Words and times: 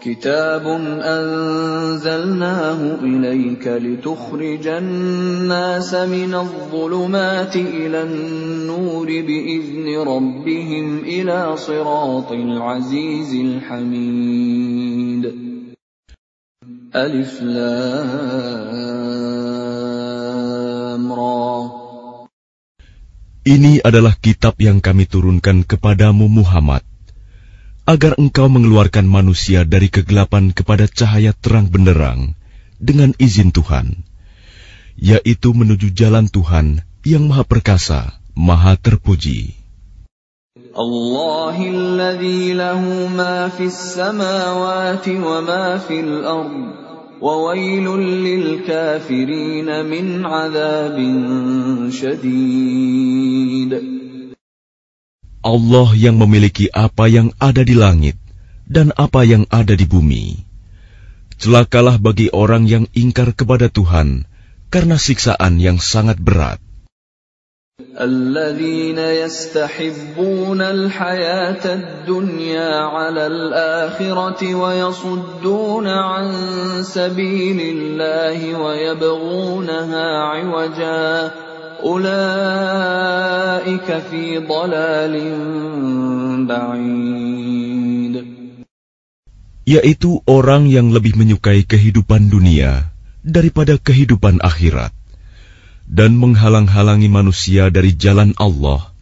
كتاب 0.03 0.63
أنزلناه 1.03 2.79
إليك 3.03 3.67
لتخرج 3.67 4.67
الناس 4.67 5.93
من 5.93 6.35
الظلمات 6.35 7.55
إلى 7.55 8.03
النور 8.03 9.05
بإذن 9.05 9.97
ربهم 10.07 10.99
إلى 10.99 11.57
صراط 11.57 12.31
العزيز 12.31 13.33
الحميد 13.35 15.23
ألف 16.95 17.41
لام 17.41 18.63
را 21.13 21.69
Ini 23.49 23.81
adalah 23.81 24.13
kitab 24.15 24.61
yang 24.61 24.77
kami 24.79 25.09
turunkan 25.09 25.65
kepadamu 25.65 26.29
Muhammad 26.29 26.85
agar 27.84 28.16
engkau 28.16 28.48
mengeluarkan 28.48 29.04
manusia 29.04 29.68
dari 29.68 29.92
kegelapan 29.92 30.56
kepada 30.56 30.88
cahaya 30.88 31.36
terang 31.36 31.68
benderang 31.68 32.32
dengan 32.80 33.12
izin 33.20 33.52
Tuhan, 33.52 34.04
yaitu 34.96 35.52
menuju 35.52 35.92
jalan 35.92 36.28
Tuhan 36.28 36.80
yang 37.04 37.28
maha 37.28 37.44
perkasa, 37.44 38.16
maha 38.32 38.80
terpuji. 38.80 39.60
Allah. 40.72 41.34
Allah 55.43 55.95
yang 55.95 56.19
memiliki 56.19 56.67
apa 56.67 57.07
yang 57.07 57.31
ada 57.39 57.63
di 57.63 57.71
langit 57.71 58.19
dan 58.67 58.91
apa 58.99 59.23
yang 59.23 59.47
ada 59.47 59.71
di 59.71 59.87
bumi. 59.87 60.35
Celakalah 61.39 61.95
bagi 61.95 62.27
orang 62.35 62.67
yang 62.67 62.91
ingkar 62.91 63.31
kepada 63.31 63.71
Tuhan 63.71 64.27
karena 64.67 64.99
siksaan 64.99 65.63
yang 65.63 65.79
sangat 65.79 66.19
berat. 66.19 66.59
الذين 67.79 68.99
يستحبون 68.99 70.61
الحياة 70.61 71.63
الدنيا 71.63 72.73
على 72.75 73.27
الآخرة 73.27 74.41
ويصدون 74.55 75.87
عن 75.87 76.27
سبيل 76.83 77.59
الله 77.59 78.39
ويبغونها 78.55 80.07
عوجاً 80.19 81.42
ulaika 81.84 82.80
fi 84.08 84.40
yaitu 89.64 90.20
orang 90.28 90.68
yang 90.68 90.92
lebih 90.92 91.16
menyukai 91.16 91.64
kehidupan 91.64 92.28
dunia 92.28 92.92
daripada 93.24 93.80
kehidupan 93.80 94.44
akhirat 94.44 94.92
dan 95.88 96.16
menghalang-halangi 96.16 97.08
manusia 97.08 97.68
dari 97.68 97.96
jalan 97.96 98.36
Allah 98.36 98.92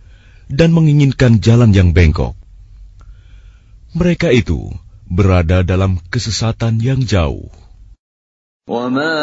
dan 0.51 0.75
menginginkan 0.75 1.43
jalan 1.43 1.75
yang 1.75 1.95
bengkok. 1.95 2.35
Mereka 3.93 4.31
itu 4.33 4.73
berada 5.11 5.61
dalam 5.67 6.01
kesesatan 6.09 6.81
yang 6.81 7.03
jauh. 7.05 7.62
وما 8.72 9.16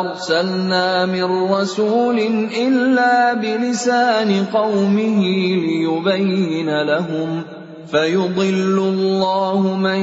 أرسلنا 0.00 1.06
من 1.06 1.22
رسول 1.54 2.18
إلا 2.50 3.34
بلسان 3.38 4.44
قومه 4.50 5.20
ليبين 5.62 6.82
لهم 6.82 7.44
فيضل 7.86 8.78
الله 8.78 9.76
من 9.78 10.02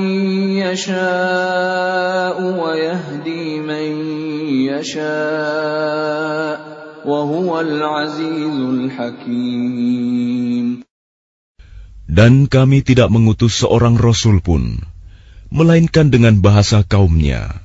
يشاء 0.64 2.38
ويهدي 2.40 3.60
من 3.60 3.86
يشاء 4.72 6.56
وهو 7.04 7.60
العزيز 7.60 8.58
الحكيم 8.80 10.08
Dan 12.10 12.48
kami 12.50 12.82
tidak 12.82 13.14
mengutus 13.14 13.62
seorang 13.62 13.94
rasul 13.94 14.42
pun, 14.42 14.82
melainkan 15.54 16.10
dengan 16.10 16.42
bahasa 16.42 16.82
kaumnya 16.82 17.62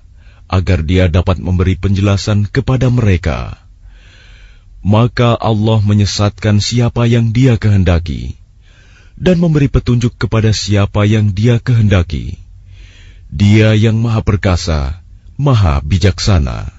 agar 0.50 0.82
dia 0.82 1.06
dapat 1.06 1.38
memberi 1.38 1.78
penjelasan 1.78 2.50
kepada 2.50 2.90
mereka. 2.90 3.62
Maka 4.82 5.38
Allah 5.38 5.80
menyesatkan 5.86 6.58
siapa 6.58 7.06
yang 7.06 7.30
dia 7.30 7.62
kehendaki 7.62 8.40
dan 9.20 9.38
memberi 9.38 9.68
petunjuk 9.68 10.16
kepada 10.16 10.56
siapa 10.56 11.04
yang 11.04 11.36
dia 11.36 11.60
kehendaki. 11.60 12.40
Dia 13.30 13.78
yang 13.78 14.00
maha 14.00 14.26
perkasa, 14.26 15.06
maha 15.38 15.84
bijaksana. 15.86 16.79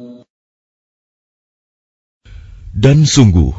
Dan 2.81 3.05
sungguh, 3.05 3.53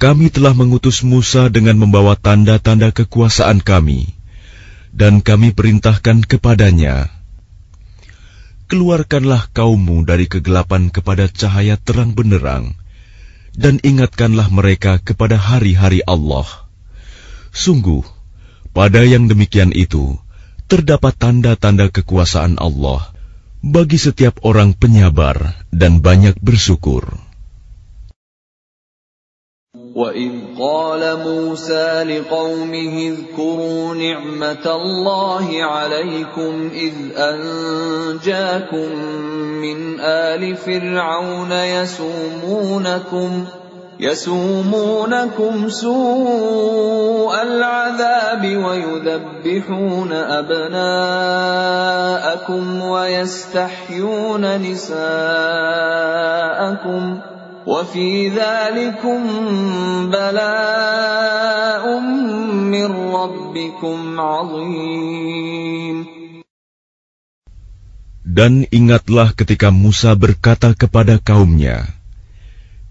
kami 0.00 0.32
telah 0.32 0.56
mengutus 0.56 1.04
Musa 1.04 1.52
dengan 1.52 1.76
membawa 1.76 2.16
tanda-tanda 2.16 2.88
kekuasaan 2.88 3.60
kami, 3.60 4.16
dan 4.88 5.20
kami 5.20 5.52
perintahkan 5.52 6.24
kepadanya, 6.24 7.12
Keluarkanlah 8.72 9.52
kaummu 9.52 10.08
dari 10.08 10.32
kegelapan 10.32 10.88
kepada 10.88 11.28
cahaya 11.28 11.76
terang 11.76 12.16
benderang, 12.16 12.80
dan 13.52 13.84
ingatkanlah 13.84 14.48
mereka 14.48 14.96
kepada 14.96 15.36
hari-hari 15.36 16.00
Allah. 16.08 16.48
Sungguh, 17.52 18.00
pada 18.72 19.04
yang 19.04 19.28
demikian 19.28 19.76
itu, 19.76 20.16
terdapat 20.72 21.20
tanda-tanda 21.20 21.92
kekuasaan 21.92 22.56
Allah 22.56 23.12
bagi 23.60 24.00
setiap 24.00 24.40
orang 24.40 24.72
penyabar 24.72 25.52
dan 25.68 26.00
banyak 26.00 26.40
bersyukur. 26.40 27.25
وإذ 29.96 30.32
قال 30.58 31.18
موسى 31.24 32.02
لقومه 32.02 33.08
اذكروا 33.08 33.94
نعمة 33.94 34.66
الله 34.66 35.64
عليكم 35.64 36.70
إذ 36.74 36.94
أنجاكم 37.16 38.88
من 39.60 40.00
آل 40.00 40.56
فرعون 40.56 41.52
يسومونكم 41.52 43.44
يسومونكم 44.00 45.68
سوء 45.68 47.42
العذاب 47.42 48.56
ويذبحون 48.56 50.12
أبناءكم 50.12 51.22
ويستحيون 52.82 54.56
نساءكم 54.62 55.00
ۖ 57.32 57.35
وفي 57.67 58.33
ذلكم 58.33 59.19
بلاء 60.09 61.85
من 62.73 62.89
ربكم 62.89 63.97
عظيم 64.19 65.97
Dan 68.31 68.63
ingatlah 68.71 69.35
ketika 69.35 69.75
Musa 69.75 70.15
berkata 70.15 70.71
kepada 70.71 71.19
kaumnya, 71.19 71.83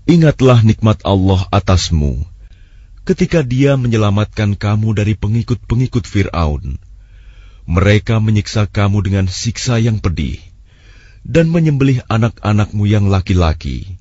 Ingatlah 0.05 0.61
nikmat 0.61 1.01
Allah 1.01 1.49
atasmu, 1.49 2.29
ketika 3.09 3.41
dia 3.41 3.81
menyelamatkan 3.81 4.53
kamu 4.53 4.93
dari 5.01 5.17
pengikut-pengikut 5.17 6.05
Fir'aun. 6.05 6.77
Mereka 7.65 8.21
menyiksa 8.21 8.69
kamu 8.69 9.01
dengan 9.01 9.27
siksa 9.33 9.81
yang 9.81 10.03
pedih, 10.03 10.43
dan 11.25 11.49
menyembelih 11.49 12.05
anak-anakmu 12.11 12.85
yang 12.85 13.09
laki-laki 13.09 14.01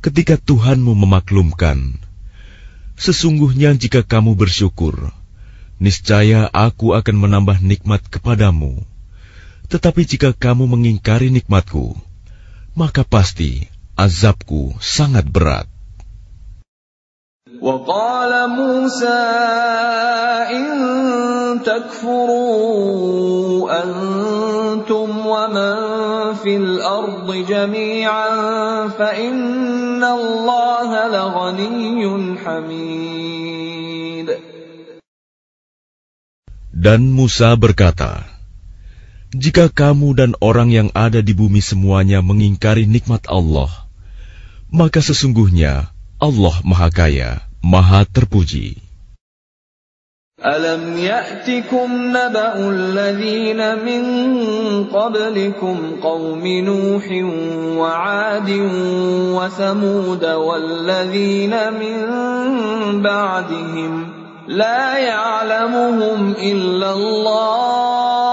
ketika 0.00 0.38
Tuhanmu 0.38 0.94
memaklumkan, 0.94 1.98
sesungguhnya 3.00 3.74
jika 3.76 4.04
kamu 4.04 4.36
bersyukur, 4.36 5.12
niscaya 5.82 6.48
aku 6.52 6.96
akan 6.96 7.16
menambah 7.18 7.60
nikmat 7.60 8.04
kepadamu 8.08 8.86
tetapi 9.66 10.06
jika 10.06 10.30
kamu 10.30 10.70
mengingkari 10.70 11.26
nikmatku, 11.34 11.98
maka 12.78 13.02
pasti 13.02 13.66
azabku 13.98 14.78
sangat 14.78 15.26
berat. 15.26 15.66
وقال 17.56 18.32
موسى 18.52 19.22
إن 20.52 20.68
تكفروا 21.64 23.64
أنتم 23.82 25.08
ومن 25.26 25.74
في 26.44 26.52
الأرض 26.56 27.28
جميعا 27.48 28.28
فإن 28.88 29.89
dan 36.71 37.13
Musa 37.13 37.53
berkata, 37.53 38.25
Jika 39.31 39.69
kamu 39.69 40.17
dan 40.17 40.31
orang 40.41 40.73
yang 40.73 40.89
ada 40.97 41.21
di 41.21 41.37
bumi 41.37 41.61
semuanya 41.61 42.25
mengingkari 42.25 42.89
nikmat 42.89 43.29
Allah, 43.29 43.69
maka 44.73 44.99
sesungguhnya 45.05 45.93
Allah 46.17 46.55
Maha 46.65 46.89
Kaya, 46.89 47.31
Maha 47.61 48.01
Terpuji. 48.09 48.90
ألم 50.45 50.97
يأتكم 50.97 51.89
نبأ 52.17 52.69
الذين 52.69 53.75
من 53.85 54.03
قبلكم 54.85 55.77
قوم 56.03 56.47
نوح 56.47 57.03
وعاد 57.77 58.49
وثمود 59.37 60.25
والذين 60.25 61.55
من 61.73 61.97
بعدهم 63.01 64.07
لا 64.47 64.97
يعلمهم 64.97 66.33
إلا 66.41 66.93
الله 66.93 68.31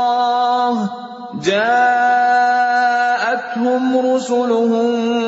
جاءتهم 1.45 2.39
رسلهم 4.15 5.28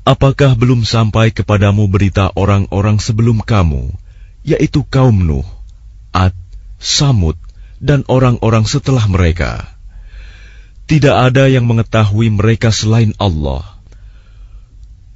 Apakah 0.00 0.56
belum 0.56 0.88
sampai 0.88 1.28
kepadamu 1.28 1.84
berita 1.84 2.32
orang-orang 2.32 2.96
sebelum 2.96 3.44
kamu, 3.44 3.92
yaitu 4.40 4.80
kaum 4.88 5.12
Nuh, 5.12 5.44
Ad, 6.16 6.32
Samud, 6.80 7.36
dan 7.76 8.08
orang-orang 8.08 8.64
setelah 8.64 9.04
mereka? 9.04 9.68
Tidak 10.88 11.12
ada 11.12 11.46
yang 11.46 11.68
mengetahui 11.68 12.32
mereka 12.32 12.72
selain 12.72 13.12
Allah. 13.20 13.62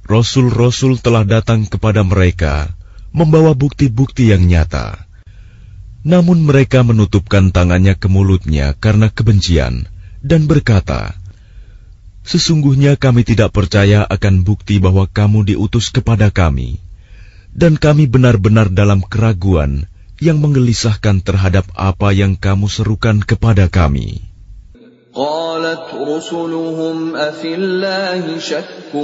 Rasul-rasul 0.05 1.01
telah 1.01 1.25
datang 1.25 1.65
kepada 1.65 2.05
mereka, 2.05 2.69
membawa 3.09 3.57
bukti-bukti 3.57 4.29
yang 4.29 4.45
nyata. 4.45 5.01
Namun 6.05 6.45
mereka 6.45 6.85
menutupkan 6.85 7.49
tangannya 7.49 7.97
ke 7.97 8.05
mulutnya 8.05 8.77
karena 8.77 9.09
kebencian, 9.09 9.89
dan 10.21 10.45
berkata, 10.45 11.17
Sesungguhnya 12.24 12.94
kami 13.00 13.24
tidak 13.24 13.56
percaya 13.56 14.04
akan 14.04 14.44
bukti 14.44 14.76
bahwa 14.78 15.08
kamu 15.08 15.50
diutus 15.50 15.88
kepada 15.88 16.28
kami, 16.28 16.78
dan 17.50 17.80
kami 17.80 18.06
benar-benar 18.06 18.70
dalam 18.70 19.00
keraguan 19.02 19.88
yang 20.20 20.38
menggelisahkan 20.38 21.24
terhadap 21.24 21.66
apa 21.72 22.12
yang 22.12 22.36
kamu 22.36 22.68
serukan 22.68 23.24
kepada 23.24 23.66
kami. 23.72 24.30
قالت 25.10 25.90
رسلهم 25.90 27.16
أفي 27.18 27.54
الله 27.54 28.38
شك 28.38 28.94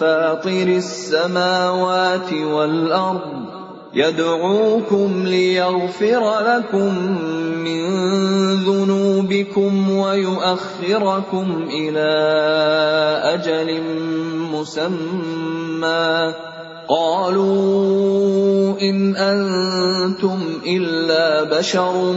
فاطر 0.00 0.68
السماوات 0.80 2.32
والأرض 2.32 3.63
يدعوكم 3.95 5.23
ليغفر 5.25 6.39
لكم 6.39 7.19
من 7.63 7.83
ذنوبكم 8.63 9.89
ويؤخركم 9.91 11.67
إلى 11.71 12.09
أجل 13.23 13.81
مسمى. 14.51 16.33
قالوا 16.90 18.80
إن 18.82 19.16
أنتم 19.16 20.38
إلا 20.66 21.44
بشر 21.58 22.12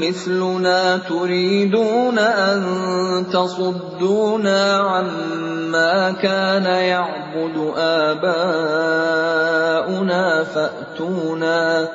مثلنا 0.00 0.96
تريدون 0.96 2.18
أن 2.18 2.60
تصدونا 3.32 4.76
عما 4.76 6.10
كان 6.12 6.64
يعبد 6.64 7.56
آباؤنا 7.76 9.04
فأتونا 10.44 11.88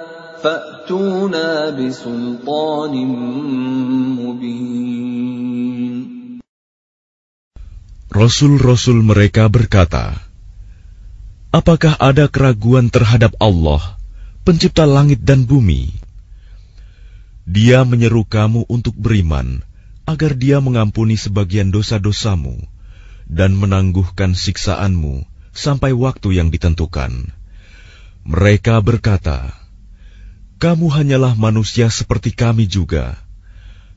فأتونا 0.44 1.70
بسلطان 1.70 2.94
مبين 4.22 4.86
Rasul-rasul 8.16 9.04
mereka 9.04 9.52
berkata, 9.52 10.16
Apakah 11.51 11.99
ada 11.99 12.31
keraguan 12.31 12.95
terhadap 12.95 13.35
Allah, 13.43 13.99
pencipta 14.47 14.87
langit 14.87 15.27
dan 15.27 15.43
bumi? 15.43 15.91
Dia 17.43 17.83
menyeru 17.83 18.23
kamu 18.23 18.71
untuk 18.71 18.95
beriman, 18.95 19.59
agar 20.07 20.39
dia 20.39 20.63
mengampuni 20.63 21.19
sebagian 21.19 21.75
dosa-dosamu, 21.75 22.55
dan 23.27 23.59
menangguhkan 23.59 24.39
siksaanmu 24.39 25.27
sampai 25.51 25.91
waktu 25.91 26.39
yang 26.39 26.55
ditentukan. 26.55 27.35
Mereka 28.23 28.79
berkata, 28.87 29.51
Kamu 30.63 30.87
hanyalah 30.87 31.35
manusia 31.35 31.91
seperti 31.91 32.31
kami 32.31 32.71
juga. 32.71 33.19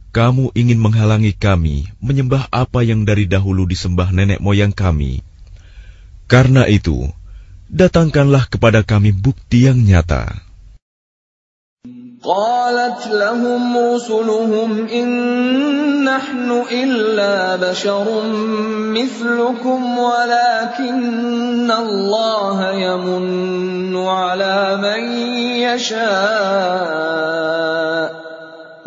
Kamu 0.10 0.58
ingin 0.58 0.82
menghalangi 0.82 1.38
kami 1.38 1.86
menyembah 2.02 2.50
apa 2.50 2.82
yang 2.82 3.06
dari 3.06 3.30
dahulu 3.30 3.70
disembah 3.70 4.10
nenek 4.10 4.42
moyang 4.42 4.74
kami. 4.74 5.22
Karena 6.26 6.66
itu, 6.66 7.14
datangkanlah 7.73 8.49
kepada 8.49 8.81
kami 8.83 9.13
bukti 9.13 9.69
yang 9.69 9.81
nyata. 9.85 10.49
قالت 12.19 13.07
لهم 13.07 13.79
رسلهم 13.79 14.89
إن 14.89 15.09
نحن 16.05 16.63
إلا 16.73 17.57
بشر 17.57 18.23
مثلكم 18.91 19.99
ولكن 19.99 21.71
الله 21.71 22.71
يمن 22.73 23.97
على 23.97 24.77
من 24.83 25.13
يشاء 25.63 26.09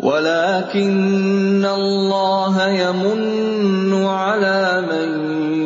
ولكن 0.00 1.64
الله 1.64 2.68
يمن 2.68 4.04
على 4.04 4.84
من 4.90 5.08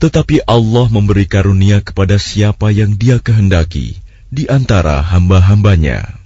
tetapi 0.00 0.44
Allah 0.44 0.86
memberi 0.92 1.24
karunia 1.24 1.80
kepada 1.80 2.20
siapa 2.20 2.68
yang 2.68 2.94
Dia 3.00 3.16
kehendaki 3.16 3.96
di 4.28 4.44
antara 4.50 5.00
hamba-hambanya. 5.00 6.16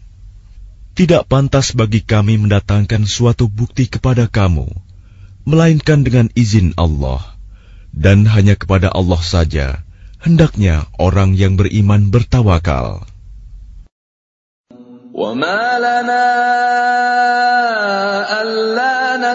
Tidak 0.98 1.24
pantas 1.30 1.72
bagi 1.72 2.02
kami 2.02 2.36
mendatangkan 2.36 3.06
suatu 3.06 3.46
bukti 3.46 3.86
kepada 3.86 4.26
kamu, 4.26 4.68
melainkan 5.46 6.02
dengan 6.02 6.28
izin 6.34 6.74
Allah, 6.74 7.22
dan 7.94 8.26
hanya 8.26 8.58
kepada 8.58 8.90
Allah 8.90 9.22
saja 9.22 9.86
hendaknya 10.20 10.90
orang 10.98 11.38
yang 11.38 11.54
beriman 11.56 12.10
bertawakal." 12.10 13.06
وما 15.10 15.76
لنا 15.78 16.24
ألا 16.40 17.43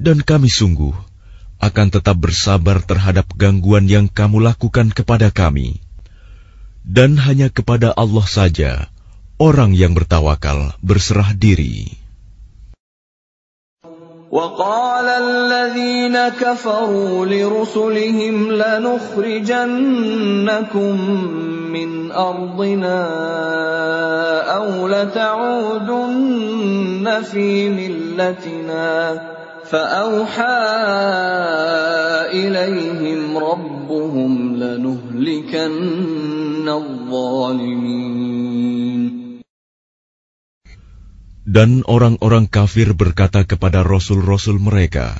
dan 0.00 0.20
kami 0.20 0.52
sungguh 0.52 0.92
akan 1.56 1.88
tetap 1.88 2.16
bersabar 2.20 2.84
terhadap 2.84 3.32
gangguan 3.32 3.88
yang 3.88 4.12
kamu 4.12 4.44
lakukan 4.44 4.92
kepada 4.92 5.32
kami, 5.32 5.80
dan 6.84 7.16
hanya 7.16 7.48
kepada 7.48 7.96
Allah 7.96 8.26
saja 8.28 8.92
orang 9.40 9.72
yang 9.72 9.96
bertawakal 9.96 10.76
berserah 10.84 11.32
diri. 11.32 12.06
وقال 14.26 15.06
الذين 15.06 16.18
كفروا 16.28 17.26
لرسلهم 17.26 18.36
لنخرجنكم 18.52 19.64
من 21.70 22.12
أرضنا 22.12 23.00
أو 24.56 24.88
لتعودن 24.88 26.02
في 27.22 27.70
ملتنا 27.70 29.14
فأوحى 29.70 30.58
إليهم 32.30 33.20
ربهم 33.38 34.32
لنهلكن 34.56 35.76
الظالمين 36.68 38.36
Dan 41.46 41.86
orang-orang 41.86 42.50
kafir 42.50 42.90
berkata 42.90 43.46
kepada 43.46 43.86
rasul-rasul 43.86 44.58
mereka, 44.58 45.14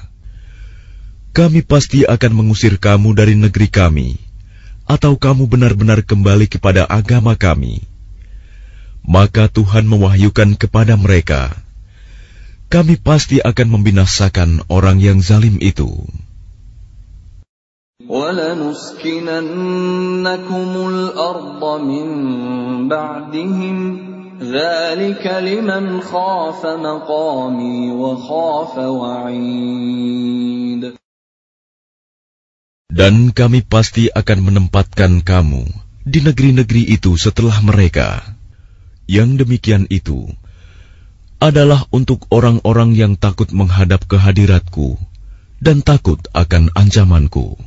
"Kami 1.30 1.62
pasti 1.62 2.02
akan 2.02 2.32
mengusir 2.34 2.82
kamu 2.82 3.14
dari 3.14 3.38
negeri 3.38 3.70
kami, 3.70 4.18
atau 4.90 5.14
kamu 5.14 5.46
benar-benar 5.46 6.02
kembali 6.02 6.50
kepada 6.50 6.82
agama 6.82 7.38
kami." 7.38 7.86
Maka 9.06 9.46
Tuhan 9.46 9.86
mewahyukan 9.86 10.58
kepada 10.58 10.98
mereka, 10.98 11.54
kami 12.71 12.95
pasti 12.95 13.43
akan 13.43 13.67
membinasakan 13.75 14.63
orang 14.71 15.03
yang 15.03 15.19
zalim 15.19 15.59
itu. 15.59 16.07
Dan 32.91 33.15
kami 33.31 33.59
pasti 33.67 34.03
akan 34.11 34.39
menempatkan 34.47 35.11
kamu 35.23 35.63
di 36.07 36.19
negeri-negeri 36.23 36.83
itu 36.87 37.19
setelah 37.19 37.59
mereka. 37.59 38.23
Yang 39.11 39.43
demikian 39.43 39.83
itu 39.91 40.31
adalah 41.41 41.89
untuk 41.89 42.29
orang-orang 42.29 42.93
yang 42.93 43.17
takut 43.17 43.49
menghadap 43.49 44.05
kehadiratku 44.05 45.01
dan 45.57 45.81
takut 45.81 46.21
akan 46.37 46.69
ancamanku. 46.77 47.57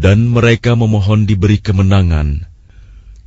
Dan 0.00 0.18
mereka 0.32 0.72
memohon 0.80 1.28
diberi 1.28 1.60
kemenangan, 1.60 2.48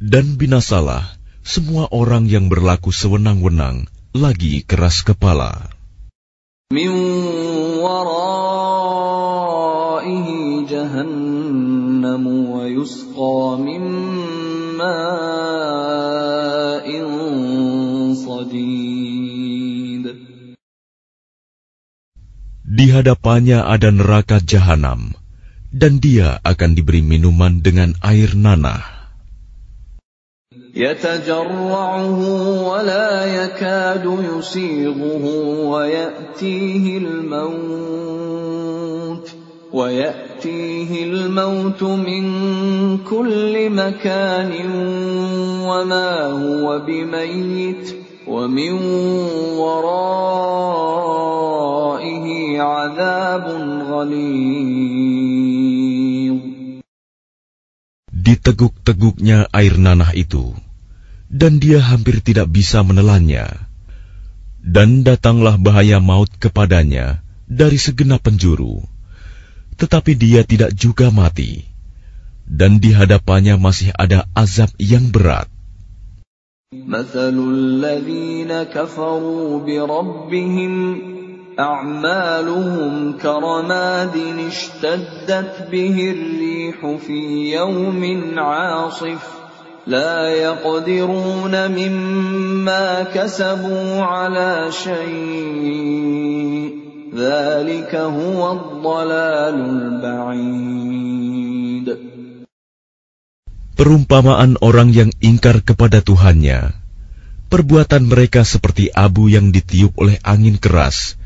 dan 0.02 0.26
binasalah 0.42 1.06
semua 1.46 1.86
orang 1.94 2.26
yang 2.26 2.50
berlaku 2.50 2.90
sewenang-wenang 2.90 3.86
lagi 4.18 4.66
keras 4.66 5.06
kepala. 5.06 5.70
Min 6.74 6.90
waraihi 10.63 10.71
jahannam 10.71 12.25
wa 12.51 12.63
yusqa 12.67 13.59
min 13.59 13.83
Di 22.79 22.95
hadapannya 22.95 23.67
ada 23.67 23.91
neraka 23.91 24.39
jahanam, 24.39 25.19
dan 25.75 25.99
dia 25.99 26.39
akan 26.47 26.79
diberi 26.79 27.03
minuman 27.03 27.59
dengan 27.59 27.99
air 28.07 28.39
nanah. 28.39 28.95
يتجرعه 30.79 32.21
ولا 32.63 33.11
يكاد 33.27 34.07
يسيغه 34.07 35.25
ويأتيه 35.67 36.85
الموت 37.03 38.39
ويأتيه 39.73 41.05
الموت 41.05 41.83
من 41.83 42.25
كل 43.05 43.71
مكان 43.71 44.53
وما 45.69 46.11
هو 46.27 46.79
بميت 46.87 47.97
ومن 48.29 48.73
ورائه 49.61 50.67
عذاب 52.61 53.47
غليظ 53.93 54.79
Diteguk-teguknya 58.29 59.49
air 59.57 59.81
nanah 59.81 60.13
itu, 60.13 60.53
dan 61.33 61.57
dia 61.65 61.81
hampir 61.81 62.21
tidak 62.21 62.53
bisa 62.53 62.85
menelannya. 62.85 63.49
Dan 64.61 65.01
datanglah 65.01 65.57
bahaya 65.57 65.97
maut 65.97 66.29
kepadanya 66.37 67.25
dari 67.49 67.81
segenap 67.81 68.21
penjuru, 68.21 68.85
tetapi 69.79 70.13
dia 70.19 70.43
tidak 70.43 70.75
juga 70.75 71.15
mati. 71.15 71.63
Dan 72.49 72.81
di 72.81 72.97
hadapannya 72.97 73.61
masih 73.61 73.93
ada 73.93 74.25
azab 74.33 74.73
yang 74.81 75.13
berat. 75.13 75.49
مثل 76.73 77.33
الذين 77.33 78.63
كفروا 78.63 79.61
بربهم 79.65 80.75
أعمالهم 81.61 83.17
كرماد 83.17 84.17
اشتدت 84.49 85.69
به 85.73 85.97
الريح 86.11 86.97
في 87.07 87.53
يوم 87.57 88.03
عاصف 88.39 89.39
لا 89.87 90.29
يقدرون 90.29 91.71
مما 91.71 93.03
كسبوا 93.03 94.03
على 94.03 94.69
شيء 94.73 96.09
Perumpamaan 103.78 104.58
orang 104.66 104.90
yang 104.90 105.14
ingkar 105.22 105.62
kepada 105.62 106.02
Tuhannya, 106.02 106.74
perbuatan 107.54 108.10
mereka 108.10 108.42
seperti 108.42 108.90
abu 108.90 109.30
yang 109.30 109.54
ditiup 109.54 109.94
oleh 110.02 110.18
angin 110.26 110.58
keras. 110.58 111.22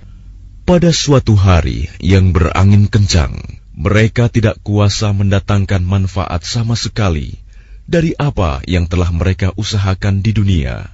Pada 0.67 0.91
suatu 0.91 1.39
hari 1.39 1.88
yang 2.03 2.36
berangin 2.36 2.91
kencang, 2.91 3.39
mereka 3.72 4.27
tidak 4.27 4.60
kuasa 4.67 5.15
mendatangkan 5.15 5.88
manfaat 5.88 6.44
sama 6.44 6.75
sekali 6.75 7.39
dari 7.88 8.12
apa 8.20 8.60
yang 8.67 8.91
telah 8.91 9.08
mereka 9.15 9.56
usahakan 9.56 10.20
di 10.20 10.36
dunia. 10.36 10.91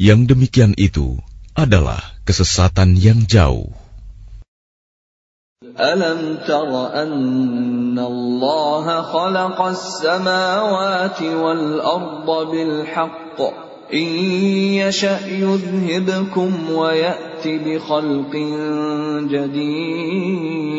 Yang 0.00 0.32
demikian 0.32 0.72
itu, 0.80 1.20
adalah 1.55 2.01
kesesatan 2.23 2.95
yang 2.95 3.27
jauh. 3.27 3.71
ألم 5.61 6.41
تر 6.47 6.73
أن 7.03 7.99
الله 7.99 8.85
خلق 9.01 9.61
السماوات 9.61 11.21
والأرض 11.21 12.27
بالحق 12.51 13.39
إن 13.93 14.07
يشأ 14.81 15.27
يذهبكم 15.27 16.71
ويأت 16.71 17.47
بخلق 17.47 18.33
جديد 19.31 20.71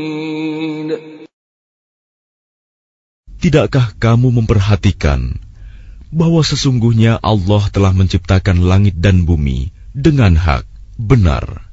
Tidakkah 3.42 3.99
kamu 3.99 4.38
memperhatikan 4.38 5.35
bahwa 6.14 6.47
sesungguhnya 6.47 7.19
Allah 7.19 7.66
telah 7.75 7.90
menciptakan 7.90 8.62
langit 8.62 9.02
dan 9.02 9.26
bumi 9.26 9.75
dengan 9.98 10.38
hak, 10.38 10.70
benar. 11.01 11.66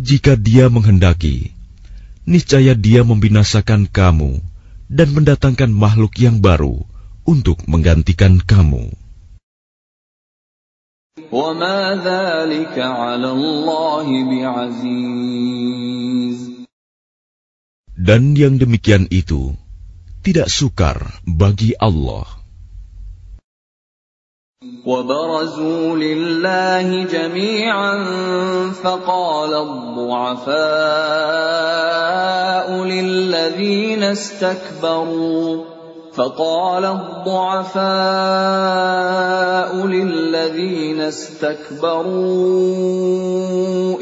Jika 0.00 0.40
Dia 0.40 0.72
menghendaki, 0.72 1.52
niscaya 2.24 2.72
Dia 2.72 3.04
membinasakan 3.04 3.92
kamu 3.92 4.40
dan 4.88 5.08
mendatangkan 5.12 5.68
makhluk 5.68 6.16
yang 6.16 6.40
baru 6.40 6.80
untuk 7.28 7.60
menggantikan 7.68 8.40
kamu. 8.40 8.96
Dan 18.00 18.22
yang 18.32 18.56
demikian 18.56 19.04
itu 19.12 19.52
tidak 20.24 20.48
sukar 20.48 21.20
bagi 21.28 21.76
Allah. 21.76 22.39
وبرزوا 24.86 25.96
لله 25.96 27.04
جميعا 27.04 28.04
فقال 28.82 29.54
الضعفاء 29.54 30.60
للذين 32.84 34.02
استكبروا 34.02 35.64
فقال 36.14 36.84
الضعفاء 36.84 37.80
للذين 39.86 41.00
استكبروا 41.00 42.10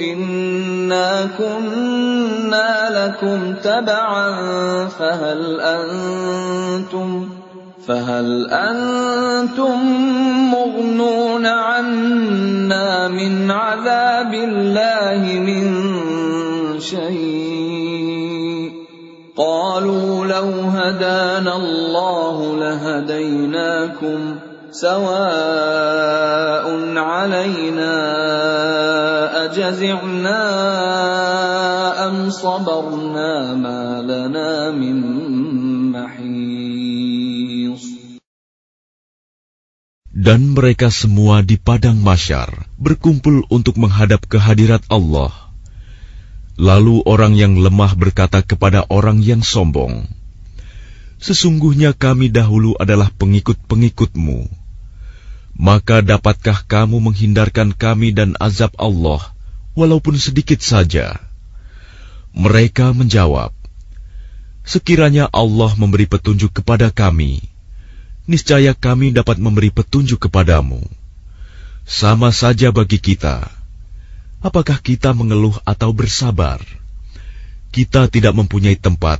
إنا 0.01 1.29
كنا 1.39 3.07
لكم 3.07 3.55
تبعا 3.55 4.37
فهل 4.87 5.61
أنتم 5.61 7.38
فهل 7.89 8.51
أنتم 8.51 9.79
مغنون 10.53 11.47
عنا 11.47 13.09
من 13.09 13.51
عذاب 13.51 14.35
الله 14.35 15.41
من 15.41 15.67
شيء؟ 16.81 18.29
قالوا 19.37 20.27
لو 20.27 20.51
هدانا 20.75 21.57
الله 21.57 22.57
لهديناكم 22.57 24.37
سواء 24.71 26.67
علينا 26.97 27.95
أجزعنا 29.45 30.45
أم 32.09 32.31
صبرنا 32.31 33.55
ما 33.55 34.03
لنا 34.03 34.71
من 34.71 35.28
Dan 40.19 40.51
mereka 40.51 40.91
semua 40.91 41.47
di 41.47 41.55
padang 41.63 41.95
masyar 42.03 42.67
berkumpul 42.75 43.47
untuk 43.55 43.79
menghadap 43.79 44.27
kehadirat 44.27 44.83
Allah. 44.91 45.31
Lalu 46.59 47.07
orang 47.07 47.39
yang 47.39 47.55
lemah 47.55 47.95
berkata 47.95 48.43
kepada 48.43 48.83
orang 48.91 49.23
yang 49.23 49.47
sombong, 49.47 50.11
Sesungguhnya 51.23 51.95
kami 51.95 52.35
dahulu 52.35 52.75
adalah 52.83 53.15
pengikut-pengikutmu. 53.15 54.51
Maka 55.55 56.03
dapatkah 56.03 56.67
kamu 56.67 56.99
menghindarkan 56.99 57.71
kami 57.71 58.11
dan 58.11 58.35
azab 58.43 58.75
Allah, 58.75 59.23
walaupun 59.79 60.19
sedikit 60.19 60.59
saja? 60.59 61.23
Mereka 62.35 62.91
menjawab, 62.91 63.55
Sekiranya 64.67 65.31
Allah 65.31 65.79
memberi 65.79 66.11
petunjuk 66.11 66.59
kepada 66.59 66.91
kami, 66.91 67.48
niscaya 68.28 68.72
kami 68.72 69.12
dapat 69.12 69.40
memberi 69.40 69.70
petunjuk 69.72 70.28
kepadamu. 70.30 70.80
Sama 71.84 72.32
saja 72.32 72.72
bagi 72.72 73.00
kita. 73.00 73.52
Apakah 74.44 74.80
kita 74.80 75.12
mengeluh 75.16 75.56
atau 75.64 75.92
bersabar? 75.92 76.60
Kita 77.72 78.08
tidak 78.08 78.36
mempunyai 78.36 78.76
tempat 78.80 79.20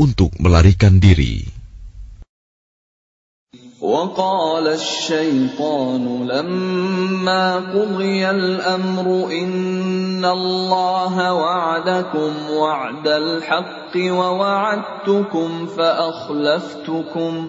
untuk 0.00 0.32
melarikan 0.40 1.00
diri. 1.00 1.58
وقال 3.78 4.66
الشيطان 4.66 6.26
لما 6.26 7.56
قضي 7.56 8.30
الامر 8.30 9.06
ان 9.30 10.24
الله 10.24 11.32
وعدكم 11.34 12.32
وعد 12.50 13.08
الحق 13.08 13.94
ووعدتكم 13.96 15.66
فاخلفتكم 15.66 17.48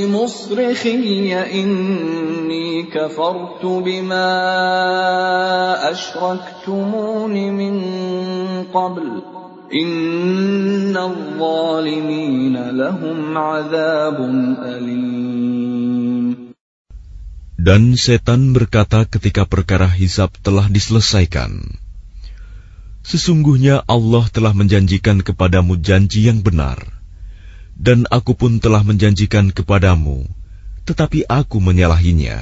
مصرخي 0.00 1.34
إني 1.34 2.82
كفرت 2.82 3.64
بما 3.64 4.30
أشركتمون 5.90 7.34
من 7.52 7.74
قبل 8.72 9.22
إن 9.74 10.96
الظالمين 10.96 12.56
لهم 12.70 13.38
عذاب 13.38 14.18
أليم 14.64 15.16
Dan 17.56 17.98
setan 17.98 18.54
berkata 18.54 19.10
ketika 19.10 19.42
perkara 19.42 19.90
hisab 19.90 20.30
telah 20.38 20.70
diselesaikan, 20.70 21.82
Sesungguhnya 23.06 23.82
Allah 23.86 24.26
telah 24.30 24.54
menjanjikan 24.54 25.22
kepadamu 25.22 25.78
janji 25.78 26.26
yang 26.30 26.46
benar, 26.46 26.99
dan 27.81 28.05
aku 28.13 28.37
pun 28.37 28.61
telah 28.61 28.85
menjanjikan 28.85 29.49
kepadamu 29.49 30.29
tetapi 30.85 31.29
aku 31.29 31.61
menyalahinya. 31.61 32.41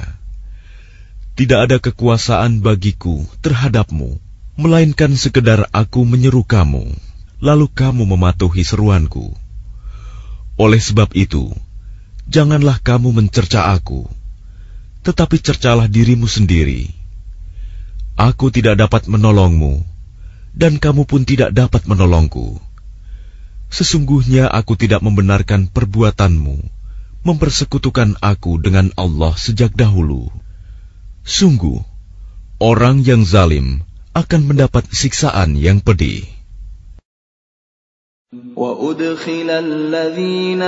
Tidak 1.36 1.60
ada 1.70 1.76
kekuasaan 1.80 2.60
bagiku 2.60 3.24
terhadapmu, 3.40 4.20
melainkan 4.60 5.14
sekedar 5.16 5.70
aku 5.72 6.04
menyeru 6.04 6.44
kamu, 6.44 6.92
lalu 7.40 7.66
kamu 7.70 8.04
mematuhi 8.04 8.60
seruanku. 8.60 9.32
Oleh 10.60 10.80
sebab 10.82 11.16
itu, 11.16 11.48
janganlah 12.28 12.76
kamu 12.84 13.16
mencerca 13.16 13.72
aku, 13.72 14.04
tetapi 15.06 15.40
cercalah 15.40 15.88
dirimu 15.88 16.28
sendiri. 16.28 16.92
Aku 18.20 18.52
tidak 18.52 18.76
dapat 18.76 19.08
menolongmu, 19.08 19.80
dan 20.52 20.76
kamu 20.76 21.08
pun 21.08 21.24
tidak 21.24 21.56
dapat 21.56 21.88
menolongku. 21.88 22.60
Sesungguhnya 23.69 24.47
aku 24.47 24.79
tidak 24.79 25.03
membenarkan 25.03 25.67
perbuatanmu 25.67 26.75
mempersekutukan 27.25 28.21
aku 28.21 28.61
dengan 28.61 28.93
Allah 28.93 29.33
sejak 29.33 29.73
dahulu. 29.73 30.29
Sungguh, 31.25 31.81
orang 32.61 33.01
yang 33.01 33.25
zalim 33.25 33.81
akan 34.13 34.41
mendapat 34.45 34.85
siksaan 34.93 35.57
yang 35.57 35.81
pedih. 35.81 36.23
وأدخل 38.55 39.49
الذين 39.49 40.61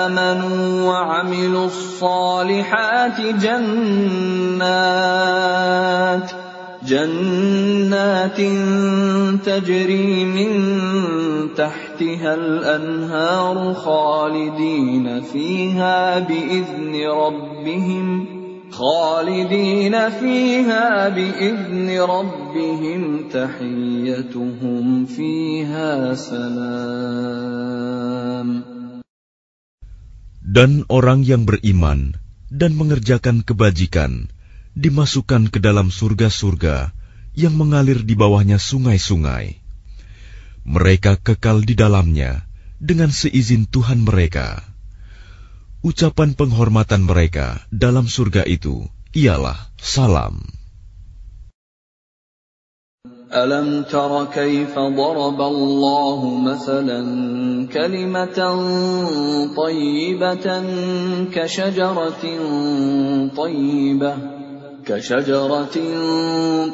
آمنوا 0.00 0.88
وعملوا 0.88 1.66
الصالحات 1.66 3.20
جنات 3.20 4.70
جنات 6.84 8.40
تجري 9.44 10.24
من 10.24 10.52
تحتها 11.54 12.34
الأنهار 12.34 13.74
خالدين 13.74 15.20
فيها 15.20 16.18
بإذن 16.18 16.94
ربهم 17.04 18.26
خالدين 18.70 19.94
فيها 20.10 21.08
بإذن 21.08 22.00
ربهم 22.00 23.28
تحيتهم 23.28 25.04
فيها 25.04 26.14
سلام 26.14 27.70
Dan 30.50 30.82
orang 30.90 31.22
yang 31.22 31.46
beriman 31.46 32.18
dan 32.50 32.74
mengerjakan 32.74 33.46
kebajikan 33.46 34.26
dimasukkan 34.78 35.50
ke 35.50 35.58
dalam 35.58 35.90
surga-surga 35.90 36.94
yang 37.34 37.54
mengalir 37.54 38.02
di 38.02 38.14
bawahnya 38.14 38.58
sungai-sungai. 38.58 39.58
Mereka 40.66 41.18
kekal 41.20 41.64
di 41.64 41.74
dalamnya 41.74 42.44
dengan 42.80 43.10
seizin 43.10 43.66
Tuhan 43.66 44.04
mereka. 44.04 44.62
Ucapan 45.80 46.36
penghormatan 46.36 47.08
mereka 47.08 47.64
dalam 47.72 48.04
surga 48.04 48.44
itu 48.44 48.84
ialah 49.16 49.56
salam. 49.80 50.44
ألم 53.30 53.86
تر 53.86 54.26
كيف 54.34 54.74
ضرب 54.74 55.40
الله 55.40 56.20
مثلا 56.42 57.00
كلمة 57.70 58.38
طيبة 59.54 60.46
كشجرة 61.30 62.24
طيبة 63.36 64.33
كشجرة 64.84 65.76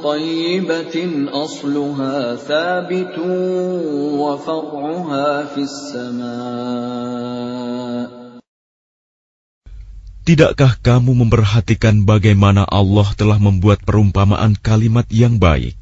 طيبة 0.03 0.97
أصلها 1.45 2.37
ثابت 2.37 3.17
وفرعها 4.23 5.29
في 5.55 5.63
السماء 5.67 7.37
Tidakkah 10.27 10.83
kamu 10.83 11.23
memperhatikan 11.23 12.03
bagaimana 12.03 12.67
Allah 12.67 13.07
telah 13.15 13.39
membuat 13.39 13.87
perumpamaan 13.87 14.59
kalimat 14.59 15.07
yang 15.07 15.39
baik, 15.39 15.79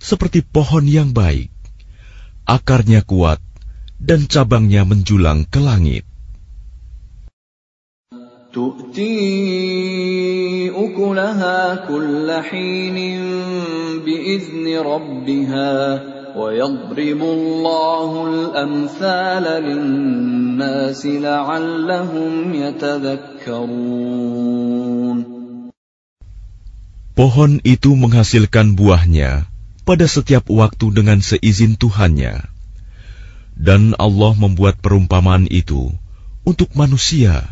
seperti 0.00 0.40
pohon 0.40 0.88
yang 0.88 1.12
baik, 1.12 1.52
akarnya 2.48 3.04
kuat, 3.04 3.44
dan 4.00 4.24
cabangnya 4.24 4.88
menjulang 4.88 5.44
ke 5.44 5.60
langit? 5.60 6.08
تؤتي 8.52 9.20
أكلها 10.70 11.74
كل 11.88 12.32
حين 12.42 12.98
بإذن 14.04 14.78
ربها 14.78 16.02
ويضرب 16.36 17.20
الله 17.22 18.10
الأمثال 18.30 19.44
للناس 19.62 21.06
لعلهم 21.06 22.54
يتذكرون 22.54 24.08
Pohon 27.18 27.58
itu 27.66 27.98
menghasilkan 27.98 28.78
buahnya 28.78 29.50
pada 29.82 30.06
setiap 30.06 30.46
waktu 30.46 30.94
dengan 30.94 31.18
seizin 31.18 31.74
Tuhannya. 31.74 32.46
Dan 33.58 33.98
Allah 33.98 34.38
membuat 34.38 34.78
perumpamaan 34.78 35.50
itu 35.50 35.90
untuk 36.46 36.70
manusia 36.78 37.51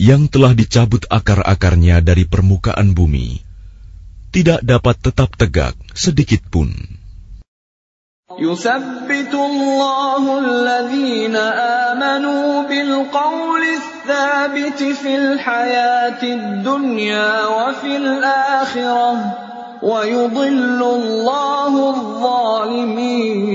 yang 0.00 0.28
telah 0.28 0.52
dicabut 0.52 1.08
akar-akarnya 1.08 2.04
dari 2.04 2.28
permukaan 2.28 2.92
bumi, 2.92 3.40
tidak 4.28 4.60
dapat 4.60 4.96
tetap 5.00 5.32
tegak 5.36 5.74
sedikit 5.96 6.44
pun. 6.52 6.96
يثبت 8.26 9.32
الله 9.34 10.38
الذين 10.38 11.36
آمنوا 11.86 12.62
بالقول 12.68 13.62
الثابت 13.62 14.82
في 14.82 15.16
الحياة 15.16 16.22
الدنيا 16.22 17.46
وفي 17.46 17.96
الآخرة 17.96 19.38
ويضل 19.82 20.82
الله 20.82 21.90
الظالمين 21.90 23.46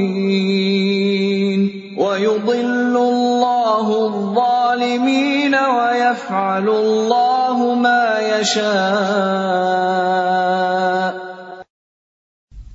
ويضل 1.98 2.96
الله 2.98 3.88
الظالمين 4.08 5.56
ويفعل 5.56 6.68
الله 6.70 7.58
ما 7.76 8.20
يشاء 8.20 9.92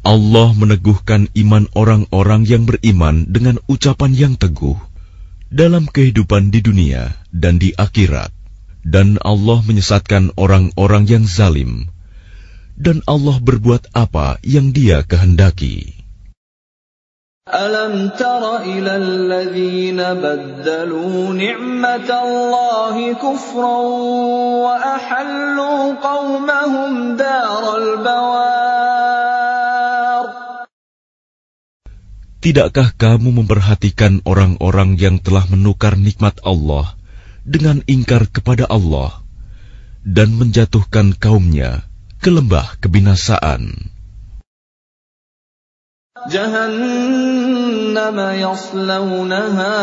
Allah 0.07 0.55
meneguhkan 0.55 1.27
iman 1.35 1.67
orang-orang 1.75 2.47
yang 2.47 2.63
beriman 2.63 3.27
dengan 3.27 3.59
ucapan 3.67 4.15
yang 4.15 4.39
teguh 4.39 4.79
dalam 5.51 5.91
kehidupan 5.91 6.55
di 6.55 6.63
dunia 6.63 7.11
dan 7.35 7.59
di 7.59 7.75
akhirat. 7.75 8.31
Dan 8.87 9.19
Allah 9.19 9.67
menyesatkan 9.67 10.31
orang-orang 10.39 11.11
yang 11.11 11.27
zalim. 11.27 11.91
Dan 12.79 13.03
Allah 13.11 13.43
berbuat 13.43 13.91
apa 13.99 14.39
yang 14.47 14.71
dia 14.71 15.03
kehendaki. 15.03 16.00
ألم 17.47 18.19
تر 18.19 18.43
إلى 18.67 18.93
الذين 18.97 20.03
بدلوا 20.03 21.31
نعمة 21.35 22.11
الله 22.11 22.97
كفرا 23.23 23.79
وأحلوا 24.67 25.79
قومهم 25.95 26.91
دار 27.15 27.65
البوار 27.79 28.45
Tidakkah 32.43 32.95
kamu 32.95 33.43
memperhatikan 33.43 34.27
orang-orang 34.27 34.99
yang 34.99 35.19
telah 35.23 35.47
menukar 35.51 35.95
nikmat 35.99 36.39
Allah 36.47 36.95
dengan 37.47 37.83
ingkar 37.87 38.27
kepada 38.31 38.67
Allah 38.71 39.23
dan 40.03 40.35
menjatuhkan 40.35 41.15
kaumnya 41.19 41.87
ke 42.23 42.31
lembah 42.31 42.79
kebinasaan? 42.79 43.90
جهنم 46.31 48.19
يصلونها 48.19 49.77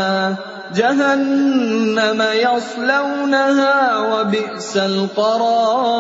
جهنم 0.76 2.19
يصلونها 2.19 3.76
وبئس 4.12 4.78
القرار 4.78 5.93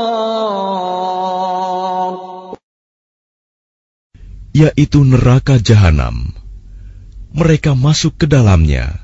yaitu 4.53 5.01
neraka 5.01 5.57
jahanam. 5.57 6.29
Mereka 7.33 7.73
masuk 7.73 8.21
ke 8.21 8.29
dalamnya, 8.29 9.01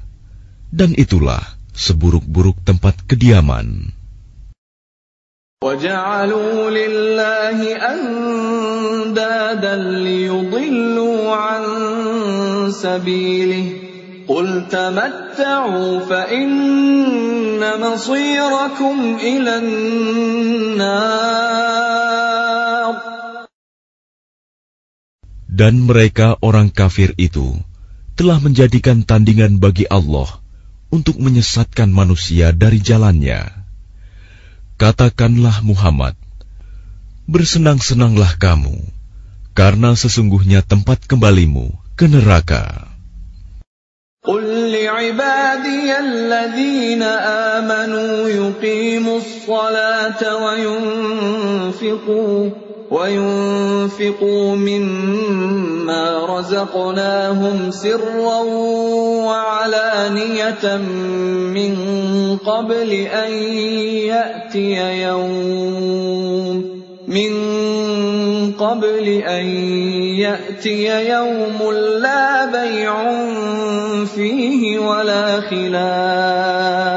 dan 0.70 0.94
itulah 0.94 1.42
seburuk-buruk 1.74 2.62
tempat 2.62 3.02
kediaman. 3.10 3.90
وجعلوا 5.64 6.72
لله 6.72 7.60
أندادا 7.92 9.76
ليضلوا 9.76 11.36
عن 11.36 11.64
سبيله 12.72 13.66
قل 14.28 14.48
تمتعوا 14.72 16.00
فإن 16.00 17.60
مصيركم 17.60 19.18
إلى 19.20 19.58
النار 19.58 20.80
Dan 25.60 25.84
mereka 25.84 26.40
orang 26.40 26.72
kafir 26.72 27.12
itu 27.20 27.52
telah 28.16 28.40
menjadikan 28.40 29.04
tandingan 29.04 29.60
bagi 29.60 29.84
Allah 29.92 30.40
untuk 30.88 31.20
menyesatkan 31.20 31.92
manusia 31.92 32.56
dari 32.56 32.80
jalannya. 32.80 33.63
Katakanlah 34.84 35.60
Muhammad, 35.60 36.16
bersenang-senanglah 37.28 38.40
kamu, 38.40 38.80
karena 39.52 39.92
sesungguhnya 39.94 40.64
tempat 40.64 41.04
kembalimu 41.04 41.76
ke 42.00 42.08
neraka. 42.08 42.90
قل 44.20 44.44
لعبادي 44.72 46.00
الذين 46.00 47.04
آمنوا 47.58 48.30
يقيموا 48.30 49.18
الصلاة 49.18 50.22
وينفقوا 50.44 52.40
وينفقوا 52.95 54.57
مما 54.57 56.05
رزقناهم 56.27 57.71
سرا 57.71 58.39
وعلانية 59.27 60.65
من 61.51 61.75
قبل 62.39 62.91
أن 62.93 63.33
يأتي 64.15 65.03
يوم 65.03 66.75
من 67.09 67.33
قبل 68.53 69.07
أن 69.09 69.47
يأتي 70.23 71.11
يوم 71.11 71.59
لا 71.99 72.47
بيع 72.47 72.95
فيه 74.07 74.79
ولا 74.79 75.41
خلال. 75.51 76.95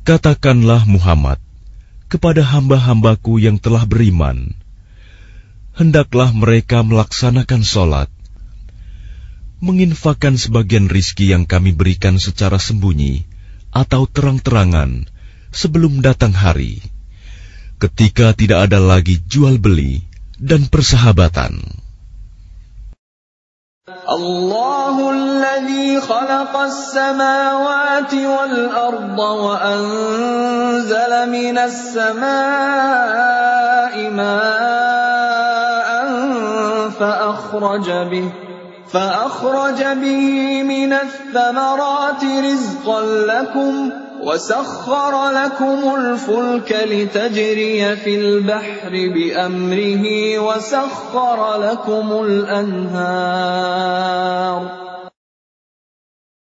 Katakanlah 0.00 0.88
Muhammad 0.88 1.49
kepada 2.10 2.42
hamba-hambaku 2.42 3.38
yang 3.38 3.62
telah 3.62 3.86
beriman, 3.86 4.58
hendaklah 5.78 6.34
mereka 6.34 6.82
melaksanakan 6.82 7.62
sholat, 7.62 8.10
menginfakkan 9.62 10.34
sebagian 10.34 10.90
rizki 10.90 11.30
yang 11.30 11.46
kami 11.46 11.70
berikan 11.70 12.18
secara 12.18 12.58
sembunyi 12.58 13.24
atau 13.70 14.10
terang-terangan 14.10 15.06
sebelum 15.54 16.02
datang 16.02 16.34
hari. 16.34 16.82
Ketika 17.80 18.34
tidak 18.36 18.68
ada 18.68 18.82
lagi 18.82 19.22
jual 19.24 19.56
beli 19.56 20.04
dan 20.36 20.68
persahabatan. 20.68 21.62
الله 24.10 25.10
الذي 25.10 26.00
خلق 26.00 26.56
السماوات 26.56 28.14
والأرض 28.14 29.18
وأنزل 29.18 31.12
من 31.30 31.58
السماء 31.58 32.20
ماء 34.10 35.90
فأخرج 37.00 37.90
به 37.90 38.32
فأخرج 38.92 39.84
به 39.84 40.62
من 40.62 40.92
الثمرات 40.92 42.24
رزقا 42.24 43.00
لكم 43.00 43.90
وسخر 44.25 45.13
لكم 45.31 45.79
الفلك 45.95 46.69
لتجري 46.91 47.95
في 47.95 48.13
البحر 48.15 48.89
بأمره 48.89 50.05
وسخر 50.39 51.39
لكم 51.61 52.07
الأنهار 52.25 53.65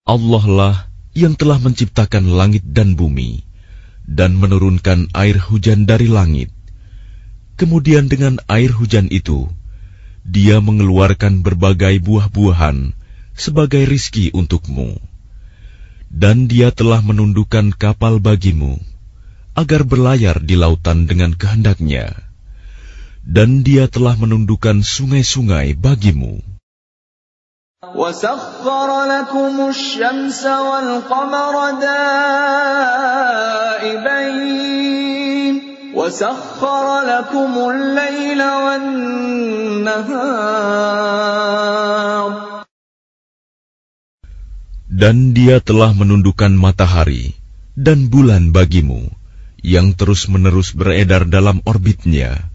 Allah 0.03 0.43
lah 0.43 0.91
yang 1.15 1.39
telah 1.39 1.63
menciptakan 1.63 2.27
langit 2.35 2.59
dan 2.67 2.99
bumi 2.99 3.47
dan 4.03 4.35
menurunkan 4.35 5.07
air 5.15 5.39
hujan 5.39 5.87
dari 5.87 6.11
langit. 6.11 6.51
Kemudian 7.55 8.11
dengan 8.11 8.35
air 8.51 8.75
hujan 8.75 9.07
itu, 9.07 9.47
dia 10.27 10.59
mengeluarkan 10.59 11.39
berbagai 11.39 12.03
buah-buahan 12.03 12.91
sebagai 13.31 13.87
rizki 13.87 14.35
untukmu 14.35 14.99
dan 16.13 16.45
Dia 16.45 16.69
telah 16.69 17.01
menundukkan 17.01 17.73
kapal 17.73 18.21
bagimu 18.21 18.77
agar 19.57 19.81
berlayar 19.85 20.41
di 20.41 20.57
lautan 20.57 21.05
dengan 21.09 21.33
kehendaknya, 21.33 22.13
dan 23.25 23.65
Dia 23.65 23.89
telah 23.89 24.17
menundukkan 24.17 24.81
sungai-sungai 24.81 25.77
bagimu. 25.77 26.41
وسخر 27.83 28.89
Dan 44.97 45.33
dia 45.33 45.57
telah 45.57 45.95
menundukkan 45.95 46.53
matahari 46.53 47.33
dan 47.73 48.13
bulan 48.13 48.53
bagimu, 48.53 49.09
yang 49.63 49.97
terus-menerus 49.97 50.77
beredar 50.77 51.25
dalam 51.25 51.65
orbitnya, 51.65 52.51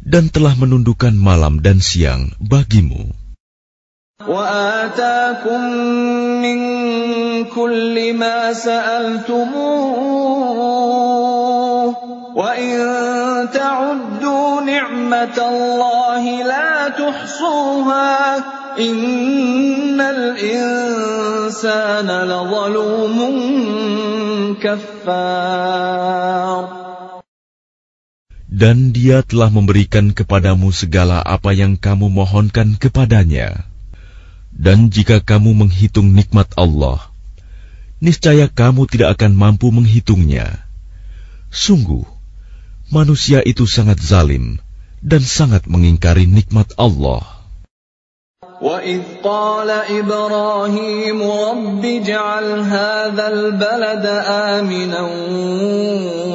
dan 0.00 0.32
telah 0.32 0.56
menundukkan 0.56 1.12
malam 1.12 1.60
dan 1.60 1.84
siang 1.84 2.32
bagimu. 2.40 3.12
وآتاكم 4.20 5.60
من 6.44 6.60
كل 7.48 7.96
ما 8.20 8.52
سألتموه 8.52 10.20
وإن 12.36 12.76
تعدوا 13.48 14.60
نعمة 14.60 15.38
الله 15.40 16.24
لا 16.44 16.88
تحصوها 16.88 18.53
dan 28.55 28.91
Dia 28.91 29.23
telah 29.23 29.51
memberikan 29.51 30.11
kepadamu 30.11 30.71
segala 30.75 31.23
apa 31.23 31.51
yang 31.55 31.79
kamu 31.79 32.07
mohonkan 32.11 32.75
kepadanya. 32.75 33.63
Dan 34.55 34.91
jika 34.91 35.19
kamu 35.19 35.55
menghitung 35.55 36.15
nikmat 36.15 36.51
Allah, 36.55 36.99
niscaya 37.99 38.47
kamu 38.47 38.87
tidak 38.87 39.19
akan 39.19 39.35
mampu 39.35 39.71
menghitungnya. 39.71 40.63
Sungguh, 41.51 42.03
manusia 42.91 43.39
itu 43.43 43.67
sangat 43.67 44.03
zalim 44.03 44.59
dan 45.03 45.23
sangat 45.23 45.67
mengingkari 45.67 46.27
nikmat 46.27 46.71
Allah. 46.79 47.34
وَإِذْ 48.60 49.24
قَالَ 49.24 49.68
إِبْرَاهِيمُ 49.68 51.18
رَبِّ 51.20 51.84
اجْعَلْ 51.84 52.46
هَٰذَا 52.60 53.26
الْبَلَدَ 53.28 54.06
آمِنًا 54.56 55.00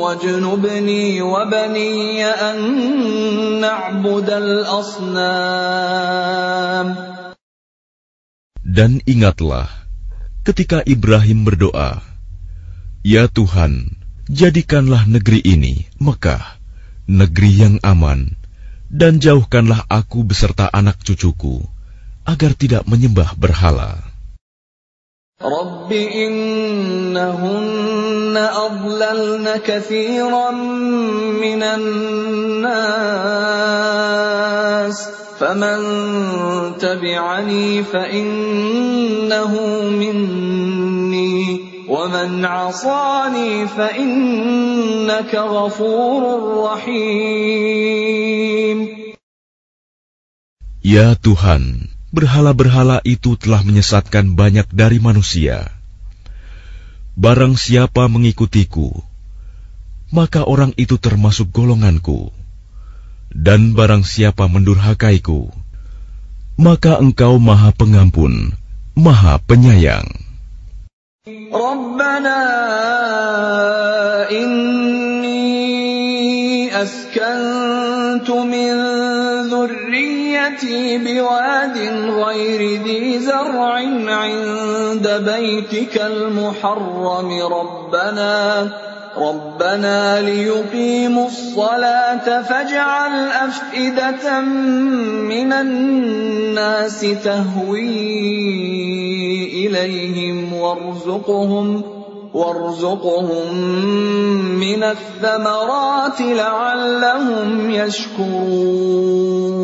وَاجْنُبْنِي 0.01 1.21
وَبَنِيَّ 1.21 2.25
أَن 2.25 2.57
نَّعْبُدَ 3.61 4.29
الْأَصْنَامَ 4.29 5.17
Dan 8.61 9.05
ingatlah 9.09 9.69
ketika 10.45 10.81
Ibrahim 10.85 11.45
berdoa, 11.45 12.01
"Ya 13.01 13.29
Tuhan, 13.29 14.01
jadikanlah 14.29 15.05
negeri 15.05 15.41
ini, 15.41 15.89
Mekah, 16.01 16.57
negeri 17.05 17.51
yang 17.53 17.77
aman, 17.85 18.33
dan 18.89 19.21
jauhkanlah 19.21 19.85
aku 19.89 20.21
beserta 20.25 20.69
anak 20.73 21.01
cucuku 21.01 21.73
agar 22.29 22.51
tidak 22.57 22.83
menyembah 22.89 23.33
berhala." 23.37 24.15
رب 25.41 25.91
إنهن 25.91 27.55
أضللن 28.37 29.57
كثيرا 29.67 30.51
من 31.43 31.63
الناس 31.63 32.95
فمن 35.39 35.79
تبعني 36.79 37.83
فإنه 37.83 39.53
مني 39.91 41.59
ومن 41.89 42.45
عصاني 42.45 43.67
فإنك 43.67 45.35
غفور 45.35 46.23
رحيم 46.63 48.15
Ya 50.85 51.17
Tuhan, 51.17 51.88
berhala-berhala 52.10 53.02
itu 53.06 53.38
telah 53.38 53.62
menyesatkan 53.62 54.34
banyak 54.34 54.66
dari 54.70 54.98
manusia. 54.98 55.70
Barang 57.14 57.54
siapa 57.54 58.06
mengikutiku, 58.06 59.02
maka 60.10 60.46
orang 60.46 60.74
itu 60.74 60.98
termasuk 60.98 61.50
golonganku. 61.50 62.34
Dan 63.30 63.78
barang 63.78 64.02
siapa 64.02 64.50
mendurhakaiku, 64.50 65.54
maka 66.58 66.98
engkau 66.98 67.38
maha 67.38 67.70
pengampun, 67.70 68.58
maha 68.98 69.38
penyayang. 69.38 70.10
Rabbana 71.50 72.40
ذريتي 80.60 80.98
بواد 80.98 81.78
غير 82.24 82.82
ذي 82.82 83.18
زرع 83.18 83.72
عند 84.08 85.08
بيتك 85.26 85.96
المحرم 85.96 87.30
ربنا 87.42 88.68
ربنا 89.16 90.20
ليقيموا 90.20 91.26
الصلاة 91.26 92.42
فاجعل 92.42 93.28
أفئدة 93.28 94.40
من 94.40 95.52
الناس 95.52 97.00
تهوي 97.24 97.86
إليهم 99.66 100.52
وارزقهم 100.52 101.82
وارزقهم 102.34 103.54
من 104.60 104.82
الثمرات 104.82 106.20
لعلهم 106.20 107.70
يشكرون. 107.70 109.59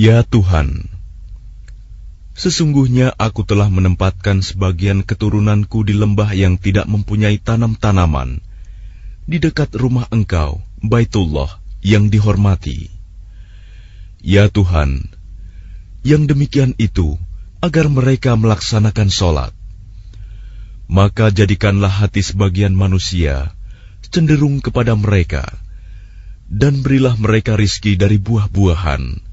Ya 0.00 0.24
Tuhan, 0.24 0.88
sesungguhnya 2.32 3.12
aku 3.20 3.44
telah 3.44 3.68
menempatkan 3.68 4.40
sebagian 4.40 5.04
keturunanku 5.04 5.84
di 5.84 5.92
lembah 5.92 6.32
yang 6.32 6.56
tidak 6.56 6.88
mempunyai 6.88 7.36
tanam-tanaman, 7.36 8.40
di 9.28 9.36
dekat 9.36 9.76
rumah 9.76 10.08
engkau, 10.08 10.64
Baitullah 10.80 11.60
yang 11.84 12.08
dihormati. 12.08 12.88
Ya 14.24 14.48
Tuhan, 14.48 15.04
yang 16.00 16.24
demikian 16.24 16.72
itu 16.80 17.20
agar 17.60 17.92
mereka 17.92 18.40
melaksanakan 18.40 19.12
sholat. 19.12 19.52
Maka 20.88 21.28
jadikanlah 21.28 21.92
hati 21.92 22.24
sebagian 22.24 22.72
manusia 22.72 23.52
cenderung 24.08 24.64
kepada 24.64 24.96
mereka, 24.96 25.44
dan 26.48 26.80
berilah 26.80 27.20
mereka 27.20 27.52
rizki 27.52 28.00
dari 28.00 28.16
buah-buahan 28.16 29.28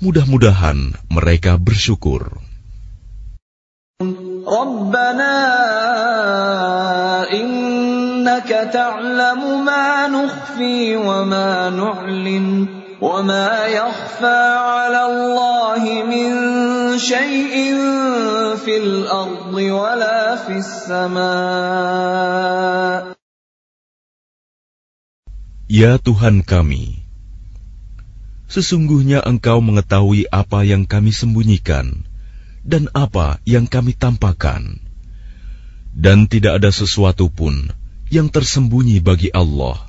Mudah-mudahan 0.00 0.96
mereka 1.12 1.60
bersyukur. 1.60 2.40
ربنا 4.50 5.36
إنك 7.30 8.48
تعلم 8.72 9.64
ما 9.64 10.08
نخفي 10.08 10.96
وما 10.96 11.70
نعلن 11.70 12.66
وما 13.00 13.66
يخفى 13.66 14.40
على 14.56 15.02
الله 15.06 15.82
من 16.08 16.30
شيء 16.98 17.76
في 18.64 18.76
الأرض 18.76 19.54
ولا 19.54 20.36
في 20.36 20.52
السماء 20.64 22.10
Ya 25.70 26.02
Tuhan 26.02 26.42
kami, 26.42 26.98
sesungguhnya 28.49 29.21
Engkau 29.25 29.61
mengetahui 29.61 30.25
apa 30.29 30.63
yang 30.65 30.85
kami 30.85 31.11
sembunyikan 31.11 32.05
dan 32.65 32.89
apa 32.97 33.37
yang 33.45 33.69
kami 33.69 33.93
tampakkan. 33.93 34.81
Dan 35.95 36.27
tidak 36.27 36.59
ada 36.59 36.75
sesuatu 36.75 37.31
pun 37.31 37.71
yang 38.11 38.27
tersembunyi 38.27 38.99
bagi 38.99 39.31
Allah, 39.31 39.79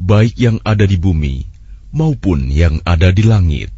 baik 0.00 0.34
yang 0.40 0.58
ada 0.66 0.82
di 0.88 0.96
bumi 0.98 1.46
maupun 1.94 2.50
yang 2.50 2.82
ada 2.82 3.14
di 3.14 3.22
langit. 3.22 3.70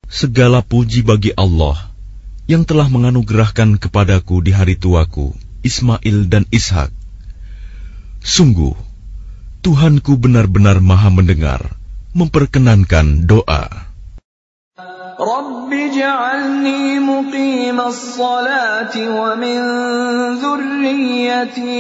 Segala 0.06 0.62
puji 0.62 1.02
bagi 1.02 1.34
Allah 1.34 1.90
yang 2.46 2.62
telah 2.62 2.86
menganugerahkan 2.86 3.82
kepadaku 3.82 4.42
di 4.46 4.54
hari 4.54 4.78
tuaku 4.78 5.34
Ismail 5.66 6.30
dan 6.30 6.46
Ishak. 6.54 6.94
Sungguh, 8.22 8.78
Tuhanku 9.60 10.14
benar-benar 10.14 10.78
maha 10.78 11.10
mendengar, 11.10 11.78
memperkenankan 12.14 13.26
doa. 13.26 13.90
Muqimas 17.00 18.16
salati 18.16 19.04
wa 19.08 19.36
min 19.36 19.60
dhurriyyati. 20.40 21.78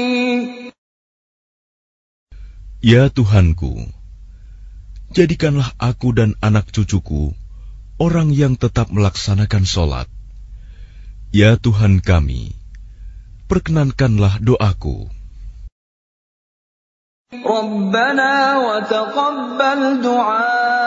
Ya 2.80 3.12
Tuhanku, 3.12 3.92
jadikanlah 5.12 5.76
aku 5.76 6.16
dan 6.16 6.32
anak 6.40 6.72
cucuku 6.72 7.36
orang 8.00 8.32
yang 8.32 8.56
tetap 8.56 8.88
melaksanakan 8.88 9.68
sholat. 9.68 10.08
Ya 11.30 11.60
Tuhan 11.60 12.00
kami, 12.00 12.56
perkenankanlah 13.52 14.40
doaku. 14.40 15.12
Rabbana 17.30 18.58
wa 18.58 18.82
taqabbal 18.82 20.02
du'a 20.02 20.79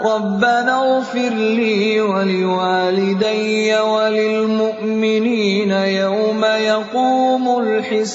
Li 0.00 2.00
wa 2.00 2.24
liwalidayya 2.24 3.84
wa 3.84 4.08
lilmu'minina 4.08 5.92
yawma 5.92 6.56
yaqumul 6.56 7.84
hisab 7.84 8.08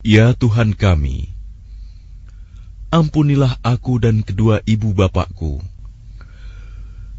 Ya 0.00 0.32
Tuhan 0.32 0.72
kami, 0.72 1.28
ampunilah 2.88 3.60
aku 3.60 4.00
dan 4.00 4.24
kedua 4.24 4.64
ibu 4.64 4.96
bapakku, 4.96 5.60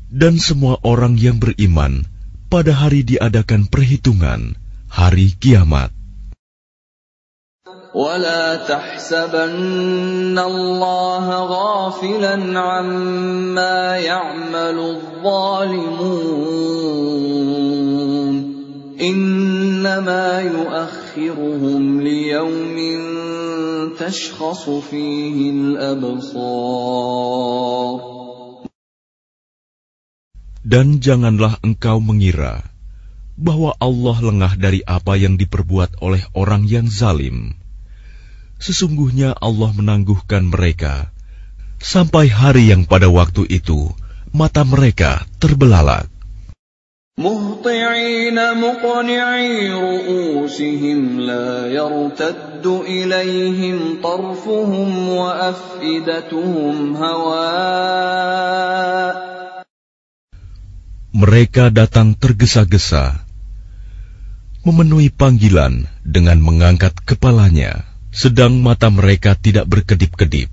dan 0.09 0.41
semua 0.41 0.81
orang 0.81 1.13
yang 1.13 1.37
beriman 1.37 2.09
pada 2.49 2.73
hari 2.73 3.05
diadakan 3.05 3.69
perhitungan, 3.69 4.57
hari 4.89 5.29
kiamat. 5.37 5.98
ولا 7.94 8.68
تحسبن 8.68 10.38
الله 10.38 11.26
غافلا 11.48 12.60
عما 12.60 13.96
يعمل 13.96 14.78
الظالمون 14.78 16.04
انما 19.00 20.40
يؤخرهم 20.40 22.00
ليوم 22.00 22.76
تشخص 23.96 24.70
فيه 24.70 25.50
الابصار 25.50 26.84
Dan 30.64 31.00
janganlah 31.00 31.60
engkau 31.64 32.00
mengira 32.00 32.74
bahwa 33.34 33.74
Allah 33.82 34.16
lengah 34.22 34.54
dari 34.54 34.80
apa 34.86 35.18
yang 35.18 35.34
diperbuat 35.34 35.98
oleh 35.98 36.22
orang 36.38 36.64
yang 36.70 36.86
zalim. 36.86 37.58
Sesungguhnya 38.58 39.36
Allah 39.36 39.70
menangguhkan 39.76 40.48
mereka 40.48 41.12
sampai 41.84 42.32
hari 42.32 42.72
yang 42.72 42.88
pada 42.88 43.12
waktu 43.12 43.44
itu 43.50 43.92
mata 44.32 44.64
mereka 44.64 45.28
terbelalak. 45.36 46.08
مهطعين 47.14 48.34
مقنعي 48.34 49.70
رؤوسهم 49.70 51.20
لا 51.20 51.70
يرتد 51.70 52.66
إليهم 52.66 54.02
طرفهم 54.02 54.90
وأفئدتهم 55.08 56.96
هواء 56.96 58.34
Mereka 61.14 61.70
datang 61.70 62.18
tergesa-gesa, 62.18 63.22
memenuhi 64.66 65.14
panggilan 65.14 65.86
dengan 66.02 66.42
mengangkat 66.42 66.98
kepalanya, 67.06 67.87
sedang 68.14 68.62
mata 68.62 68.88
mereka 68.88 69.34
tidak 69.34 69.66
berkedip-kedip, 69.66 70.48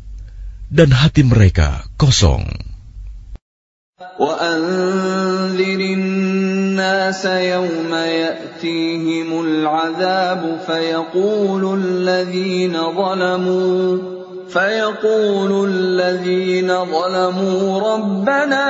dan 0.71 0.89
hati 0.91 1.21
mereka 1.27 1.85
kosong. 1.95 2.71
وأنذر 4.21 5.79
الناس 5.79 7.25
يوم 7.25 7.93
يأتيهم 7.93 9.29
العذاب 9.45 10.41
فيقول 10.67 11.63
الذين 11.81 12.73
ظلموا 12.73 13.97
فيقول 14.49 15.69
الذين 15.69 16.85
ظلموا 16.85 17.79
ربنا 17.93 18.65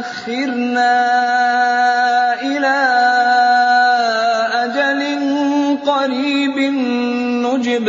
أخرنا 0.00 0.94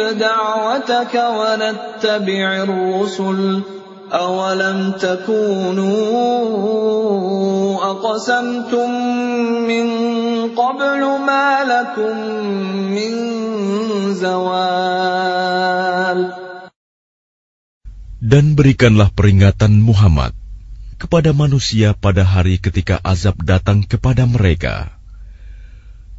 دعوتك 0.10 1.14
ونتبع 1.16 2.64
الرسل 2.64 3.62
أولم 4.14 4.92
تكونوا 5.02 5.96
أقسمتم 7.92 8.90
من 9.68 9.86
قبل 10.56 11.02
ما 11.26 11.64
لكم 11.64 12.16
من 12.94 13.14
زوال 14.14 15.66
Dan 18.26 18.58
berikanlah 18.58 19.14
peringatan 19.14 19.86
Muhammad 19.86 20.34
kepada 20.98 21.30
manusia 21.30 21.94
pada 21.94 22.26
hari 22.26 22.58
ketika 22.58 22.98
azab 23.06 23.38
datang 23.46 23.86
kepada 23.86 24.26
mereka. 24.26 24.98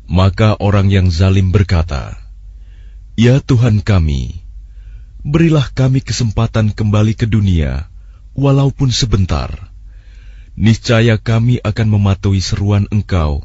Maka 0.06 0.54
orang 0.62 0.86
yang 0.86 1.10
zalim 1.10 1.50
berkata, 1.50 2.19
Ya 3.19 3.43
Tuhan 3.43 3.83
kami, 3.83 4.39
berilah 5.19 5.67
kami 5.75 5.99
kesempatan 5.99 6.71
kembali 6.71 7.11
ke 7.19 7.27
dunia, 7.27 7.91
walaupun 8.31 8.87
sebentar. 8.87 9.71
Niscaya 10.55 11.19
kami 11.19 11.59
akan 11.59 11.87
mematuhi 11.91 12.39
seruan 12.39 12.87
Engkau 12.87 13.43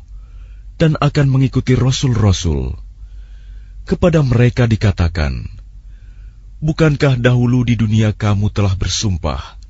dan 0.79 0.95
akan 1.03 1.27
mengikuti 1.27 1.75
rasul-rasul. 1.75 2.79
Kepada 3.87 4.23
mereka 4.23 4.67
dikatakan, 4.67 5.47
Bukankah 6.57 7.21
dahulu 7.21 7.63
di 7.67 7.77
dunia 7.77 8.17
kamu 8.17 8.49
telah 8.51 8.75
bersumpah 8.75 9.61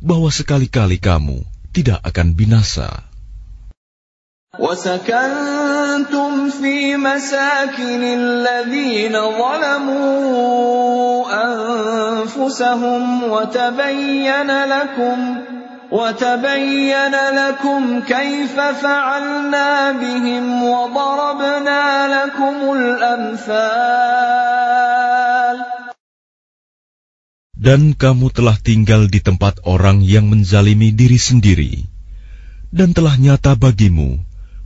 bahwa 0.00 0.32
sekali-kali 0.32 0.96
kamu 0.96 1.44
tidak 1.76 2.00
akan 2.02 2.34
binasa. 2.34 3.11
وسكنتم 4.59 6.49
في 6.49 6.97
مساكن 6.97 8.03
الذين 8.03 9.13
ظلموا 9.13 11.25
أنفسهم 11.45 13.23
وتبين 13.23 14.65
لكم 14.65 15.37
وتبين 15.91 17.11
لكم 17.11 18.01
كيف 18.01 18.59
فعلنا 18.59 19.91
بهم 19.91 20.63
وضربنا 20.63 22.07
لكم 22.07 22.73
الأمثال 22.73 24.37
Dan 27.57 27.97
kamu 27.99 28.31
telah 28.31 28.55
tinggal 28.63 29.11
di 29.11 29.19
tempat 29.19 29.59
orang 29.67 29.99
yang 29.99 30.31
menzalimi 30.31 30.95
diri 30.95 31.19
sendiri, 31.19 31.83
dan 32.71 32.95
telah 32.95 33.19
nyata 33.19 33.59
bagimu 33.59 34.23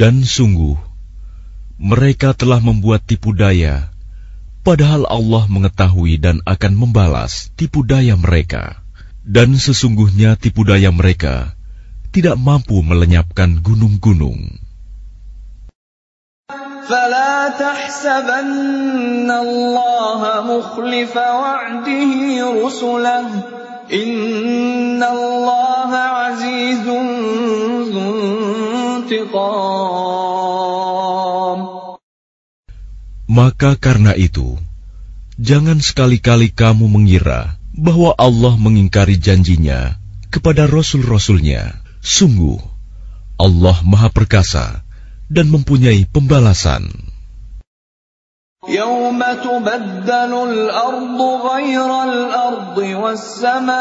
Dan 0.00 0.26
sungguh, 0.26 0.74
mereka 1.76 2.32
telah 2.32 2.58
membuat 2.58 3.04
tipu 3.04 3.36
daya, 3.36 3.92
padahal 4.66 5.06
Allah 5.06 5.44
mengetahui 5.46 6.18
dan 6.18 6.42
akan 6.42 6.72
membalas 6.74 7.54
tipu 7.54 7.86
daya 7.86 8.18
mereka. 8.18 8.82
Dan 9.26 9.58
sesungguhnya 9.58 10.38
tipu 10.38 10.62
daya 10.62 10.90
mereka 10.94 11.56
tidak 12.10 12.40
mampu 12.40 12.80
melenyapkan 12.80 13.60
gunung-gunung. 13.60 14.62
فلا 16.86 17.58
تحسبن 17.58 19.30
الله 19.30 20.20
مخلف 20.46 21.16
وعده 21.16 22.12
رسله 22.62 23.26
إن 23.92 25.02
الله 25.02 25.90
عزيز 25.96 26.86
ذو 27.90 28.06
انتقام 28.06 28.69
maka 33.27 33.75
karena 33.75 34.15
itu, 34.15 34.55
jangan 35.35 35.83
sekali-kali 35.83 36.55
kamu 36.55 36.87
mengira 36.87 37.59
bahwa 37.75 38.15
Allah 38.15 38.55
mengingkari 38.55 39.19
janjinya 39.19 39.99
kepada 40.31 40.63
rasul-rasulnya. 40.63 41.75
Sungguh, 41.99 42.55
Allah 43.35 43.77
Maha 43.83 44.07
Perkasa 44.07 44.87
dan 45.27 45.51
mempunyai 45.51 46.07
pembalasan. 46.07 47.10
يوم 48.70 49.22
تبدل 49.22 50.32
الأرض 50.50 51.20
غير 51.22 51.90
الأرض 52.02 52.78
والسماوات 52.78 53.76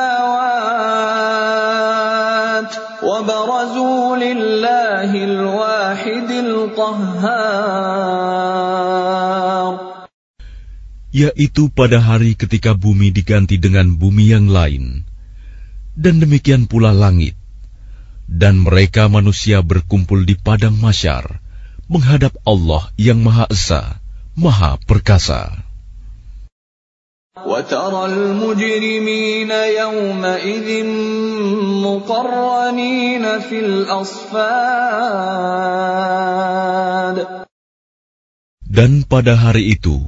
وبرزوا 3.04 4.18
لله 4.18 5.12
الواحد 5.24 6.30
القهار 6.32 7.46
yaitu 11.16 11.72
pada 11.72 12.04
hari 12.04 12.36
ketika 12.36 12.76
bumi 12.76 13.08
diganti 13.10 13.56
dengan 13.56 13.96
bumi 13.96 14.36
yang 14.36 14.52
lain, 14.52 15.08
dan 15.96 16.20
demikian 16.20 16.68
pula 16.68 16.92
langit, 16.92 17.40
dan 18.28 18.60
mereka 18.60 19.08
manusia 19.08 19.64
berkumpul 19.64 20.28
di 20.28 20.36
padang 20.36 20.76
masyar 20.76 21.40
menghadap 21.88 22.36
Allah 22.44 22.92
yang 23.00 23.24
Maha 23.24 23.48
Esa, 23.48 23.99
Maha 24.40 24.76
Perkasa. 24.84 25.66
وترى 27.36 28.06
المجرمين 28.06 29.52
يومئذ 29.52 30.70
مقرنين 31.84 33.26
في 33.40 33.60
الأصفاد 33.60 34.96
Dan 38.76 39.08
pada 39.08 39.40
hari 39.40 39.72
itu, 39.76 40.04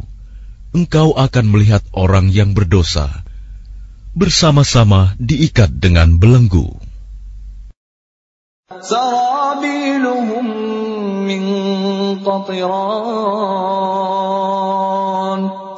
engkau 0.75 1.15
akan 1.15 1.45
melihat 1.51 1.83
orang 1.95 2.27
yang 2.31 2.51
berdosa 2.51 3.23
bersama-sama 4.11 5.15
diikat 5.19 5.71
dengan 5.79 6.19
belenggu. 6.19 6.75
سرابيلهم 8.67 10.45
من 11.23 11.43
قطران 12.19 14.10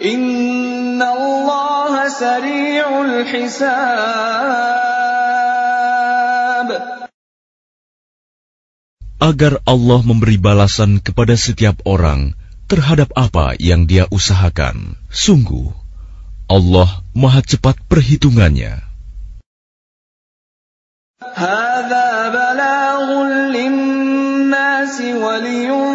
إن 0.00 1.02
الله 1.02 2.08
سريع 2.08 2.86
الحساب 3.02 4.30
agar 9.20 9.60
Allah 9.68 10.00
memberi 10.00 10.40
balasan 10.40 10.96
kepada 10.96 11.36
setiap 11.36 11.76
orang 11.84 12.32
terhadap 12.72 13.12
apa 13.12 13.52
yang 13.60 13.84
dia 13.84 14.08
usahakan. 14.08 14.96
Sungguh, 15.12 15.76
Allah 16.48 17.04
Maha 17.12 17.44
Cepat 17.44 17.76
perhitungannya. 17.84 18.88
هذا 21.20 22.32
بلاغ 22.32 23.08
للناس 23.52 24.96
ولينذروا 25.00 25.93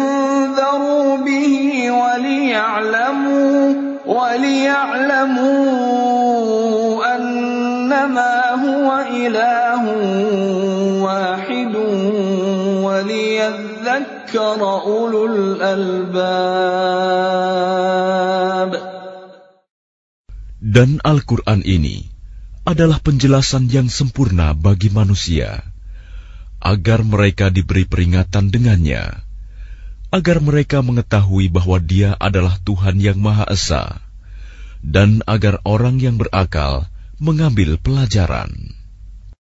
وليعلموا 4.20 5.86
وليعلموا 6.96 7.04
أنما 7.16 8.34
هو 8.62 8.88
إله 9.10 9.82
واحد 11.02 11.74
وليذكر 12.86 14.60
أولو 14.60 15.26
الألباب 15.26 16.56
Dan 20.66 21.00
Al-Quran 21.00 21.64
ini 21.64 22.04
adalah 22.68 23.00
penjelasan 23.00 23.72
yang 23.72 23.88
sempurna 23.88 24.52
bagi 24.52 24.92
manusia, 24.92 25.64
agar 26.60 27.00
mereka 27.00 27.48
diberi 27.48 27.88
peringatan 27.88 28.52
dengannya, 28.52 29.24
agar 30.10 30.42
mereka 30.42 30.82
mengetahui 30.84 31.48
bahwa 31.48 31.78
Dia 31.80 32.12
adalah 32.18 32.58
Tuhan 32.60 32.98
yang 33.00 33.16
Maha 33.16 33.46
Esa, 33.48 34.02
dan 34.81 35.21
agar 35.29 35.61
orang 35.63 36.01
yang 36.01 36.17
berakal 36.17 36.89
mengambil 37.21 37.77
pelajaran. 37.77 38.80